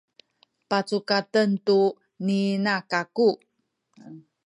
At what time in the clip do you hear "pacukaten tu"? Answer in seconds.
0.69-1.79